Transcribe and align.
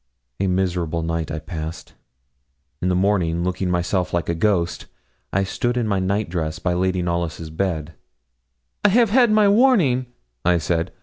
A 0.39 0.47
miserable 0.47 1.03
night 1.03 1.29
I 1.29 1.37
passed. 1.37 1.93
In 2.81 2.89
the 2.89 2.95
morning, 2.95 3.43
looking 3.43 3.69
myself 3.69 4.15
like 4.15 4.29
a 4.29 4.33
ghost, 4.33 4.87
I 5.31 5.43
stood 5.43 5.77
in 5.77 5.87
my 5.87 5.99
night 5.99 6.27
dress 6.27 6.57
by 6.57 6.73
Lady 6.73 7.03
Knollys' 7.03 7.51
bed. 7.51 7.93
'I 8.83 8.89
have 8.89 9.11
had 9.11 9.29
my 9.29 9.47
warning,' 9.47 10.07
I 10.43 10.57
said. 10.57 10.91